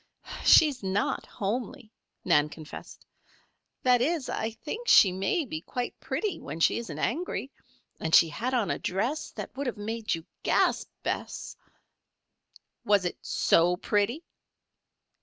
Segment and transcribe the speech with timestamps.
[0.43, 1.91] "She is not homely,"
[2.25, 3.05] Nan confessed.
[3.83, 7.51] "That is, I think she may be quite pretty when she isn't angry.
[7.99, 11.55] And she had on a dress that would have made you gasp, Bess."
[12.83, 14.23] "Was it so pretty?"